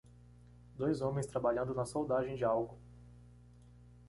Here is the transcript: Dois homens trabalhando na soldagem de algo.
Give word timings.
Dois 0.77 0.99
homens 1.03 1.27
trabalhando 1.27 1.75
na 1.75 1.85
soldagem 1.85 2.35
de 2.35 2.43
algo. 2.43 2.75